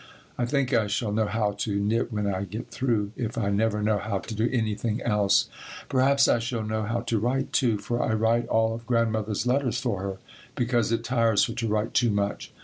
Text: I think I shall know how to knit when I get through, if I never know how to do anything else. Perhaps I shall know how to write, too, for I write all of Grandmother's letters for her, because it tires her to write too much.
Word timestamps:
I 0.35 0.47
think 0.47 0.73
I 0.73 0.87
shall 0.87 1.11
know 1.11 1.27
how 1.27 1.51
to 1.59 1.79
knit 1.79 2.11
when 2.11 2.25
I 2.25 2.45
get 2.45 2.71
through, 2.71 3.11
if 3.15 3.37
I 3.37 3.51
never 3.51 3.83
know 3.83 3.99
how 3.99 4.17
to 4.17 4.33
do 4.33 4.49
anything 4.51 4.99
else. 5.03 5.47
Perhaps 5.89 6.27
I 6.27 6.39
shall 6.39 6.63
know 6.63 6.81
how 6.81 7.01
to 7.01 7.19
write, 7.19 7.53
too, 7.53 7.77
for 7.77 8.01
I 8.01 8.13
write 8.15 8.47
all 8.47 8.73
of 8.73 8.87
Grandmother's 8.87 9.45
letters 9.45 9.77
for 9.79 10.01
her, 10.01 10.17
because 10.55 10.91
it 10.91 11.03
tires 11.03 11.45
her 11.45 11.53
to 11.53 11.67
write 11.67 11.93
too 11.93 12.09
much. 12.09 12.51